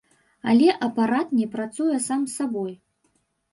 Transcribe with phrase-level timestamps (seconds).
[0.53, 2.73] Але апарат не працуе сам сабой.